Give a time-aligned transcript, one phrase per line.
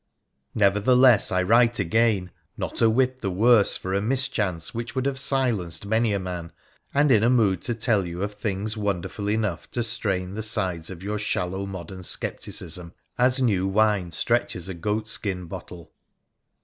[0.55, 5.19] Nevertheless, I write again, not a whit the worse for a miachance which would have
[5.19, 6.51] silenced many a man,
[6.91, 10.89] and in a mood to tell you 01 things wonderful enough to strain the sides
[10.89, 15.91] of your shallow modern scepticism, as new wine stretches a goat skin bottle.